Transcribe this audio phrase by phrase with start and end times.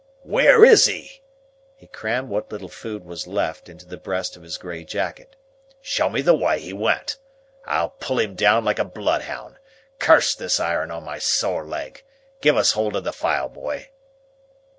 [0.23, 1.21] "Where is he?"
[1.75, 5.35] He crammed what little food was left, into the breast of his grey jacket.
[5.79, 7.17] "Show me the way he went.
[7.67, 9.57] I'll pull him down, like a bloodhound.
[9.99, 12.03] Curse this iron on my sore leg!
[12.41, 13.89] Give us hold of the file, boy."